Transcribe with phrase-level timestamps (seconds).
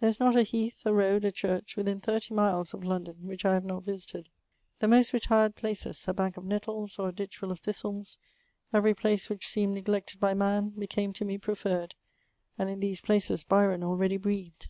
[0.00, 3.46] There is not a heath, a road, a chnrch, within thirty miles of L(»idon, which
[3.46, 4.28] I have not visited.
[4.80, 8.18] The most retired places, a bank of nettles, or a ditch ivJi of thistles,
[8.74, 11.92] every place which seemed ne^eeted by man, became to me preleiTed,
[12.58, 14.68] and in these places Byron already breathed.